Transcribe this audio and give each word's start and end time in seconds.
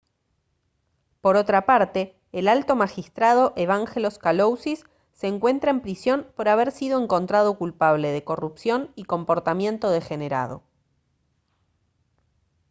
por 1.21 1.37
otra 1.37 1.67
parte 1.67 2.15
el 2.31 2.47
alto 2.47 2.75
magistrado 2.75 3.53
evangelos 3.55 4.17
kalousis 4.17 4.83
se 5.13 5.27
encuentra 5.27 5.69
en 5.69 5.79
prisión 5.81 6.25
por 6.35 6.49
haber 6.49 6.71
sido 6.71 6.99
encontrado 6.99 7.55
culpable 7.59 8.07
de 8.09 8.23
corrupción 8.23 8.89
y 8.95 9.03
comportamiento 9.03 9.91
degenerado 9.91 10.63